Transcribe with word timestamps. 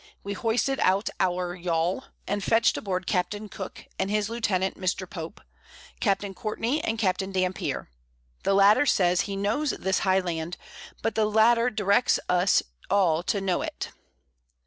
We 0.23 0.33
hoisted 0.33 0.79
out 0.79 1.11
our 1.19 1.53
Yawl, 1.53 2.05
and 2.27 2.43
fetch'd 2.43 2.75
aboard 2.75 3.05
Capt. 3.05 3.35
Cooke, 3.51 3.85
and 3.99 4.09
his 4.09 4.31
Lieutenant 4.31 4.75
Mr. 4.75 5.07
Pope, 5.07 5.41
Capt. 5.99 6.25
Courtney 6.35 6.83
and 6.83 6.97
Capt. 6.97 7.19
Dampier; 7.19 7.87
the 8.41 8.55
latter 8.55 8.87
says 8.87 9.21
he 9.21 9.35
knows 9.35 9.69
this 9.69 9.99
high 9.99 10.19
Land; 10.19 10.57
but 11.03 11.13
the 11.13 11.25
Latt. 11.29 11.75
directs 11.75 12.19
us 12.27 12.63
all 12.89 13.21
to 13.21 13.39
know 13.39 13.61
it. 13.61 13.91